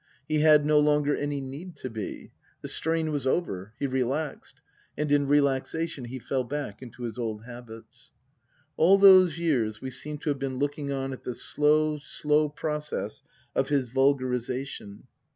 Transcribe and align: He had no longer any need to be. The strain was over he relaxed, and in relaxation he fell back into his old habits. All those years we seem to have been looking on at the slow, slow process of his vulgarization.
He 0.27 0.39
had 0.39 0.65
no 0.65 0.79
longer 0.79 1.15
any 1.15 1.39
need 1.41 1.75
to 1.75 1.87
be. 1.87 2.31
The 2.63 2.67
strain 2.67 3.11
was 3.11 3.27
over 3.27 3.73
he 3.77 3.85
relaxed, 3.85 4.59
and 4.97 5.11
in 5.11 5.27
relaxation 5.27 6.05
he 6.05 6.17
fell 6.17 6.43
back 6.43 6.81
into 6.81 7.03
his 7.03 7.19
old 7.19 7.45
habits. 7.45 8.09
All 8.77 8.97
those 8.97 9.37
years 9.37 9.79
we 9.79 9.91
seem 9.91 10.17
to 10.17 10.29
have 10.29 10.39
been 10.39 10.57
looking 10.57 10.91
on 10.91 11.13
at 11.13 11.23
the 11.23 11.35
slow, 11.35 11.99
slow 11.99 12.49
process 12.49 13.21
of 13.53 13.69
his 13.69 13.89
vulgarization. 13.89 15.03